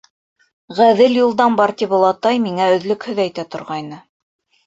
Ғәҙел 0.79 1.17
юлдан 1.17 1.57
бар, 1.59 1.73
тип 1.81 1.93
олатай 1.97 2.41
миңә 2.47 2.69
өҙлөкһөҙ 2.77 3.23
әйтә 3.27 3.47
торғайны. 3.57 4.03